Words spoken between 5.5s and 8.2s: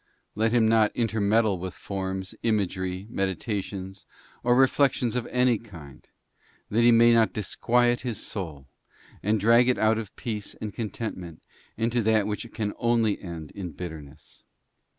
kind, that he may not disquiet his